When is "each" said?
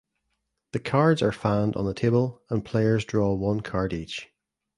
3.93-4.31